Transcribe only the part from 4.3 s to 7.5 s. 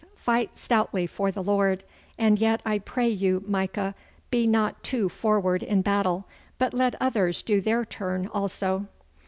be not too forward in battle, but let others